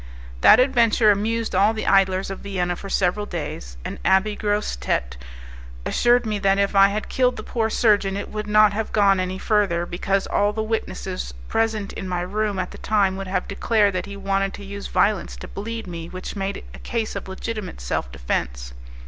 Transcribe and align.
That 0.41 0.59
adventure 0.59 1.11
amused 1.11 1.53
all 1.53 1.75
the 1.75 1.85
idlers 1.85 2.31
of 2.31 2.39
Vienna 2.39 2.75
for 2.75 2.89
several 2.89 3.27
days, 3.27 3.77
and 3.85 4.01
Abbé 4.01 4.35
Grosse 4.35 4.75
Tete 4.75 5.15
assured 5.85 6.25
me 6.25 6.39
that 6.39 6.57
if 6.57 6.75
I 6.75 6.87
had 6.87 7.07
killed 7.07 7.37
the 7.37 7.43
poor 7.43 7.69
surgeon, 7.69 8.17
it 8.17 8.27
would 8.27 8.47
not 8.47 8.73
have 8.73 8.91
gone 8.91 9.19
any 9.19 9.37
further, 9.37 9.85
because 9.85 10.25
all 10.25 10.53
the 10.53 10.63
witnesses 10.63 11.35
present 11.47 11.93
in 11.93 12.09
my 12.09 12.21
room 12.21 12.57
at 12.57 12.71
the 12.71 12.79
time 12.79 13.15
would 13.15 13.27
have 13.27 13.47
declared 13.47 13.93
that 13.93 14.07
he 14.07 14.17
wanted 14.17 14.55
to 14.55 14.65
use 14.65 14.87
violence 14.87 15.35
to 15.35 15.47
bleed 15.47 15.85
me, 15.85 16.09
which 16.09 16.35
made 16.35 16.57
it 16.57 16.65
a 16.73 16.79
case 16.79 17.15
of 17.15 17.27
legitimate 17.27 17.79
self 17.79 18.11
defence. 18.11 18.73